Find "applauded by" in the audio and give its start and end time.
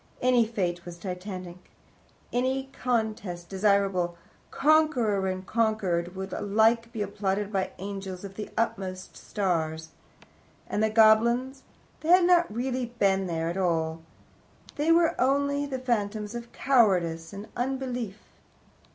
7.03-7.65